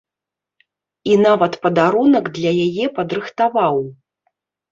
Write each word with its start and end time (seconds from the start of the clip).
І 1.11 1.17
нават 1.25 1.53
падарунак 1.65 2.25
для 2.37 2.51
яе 2.65 2.85
падрыхтаваў! 2.97 3.75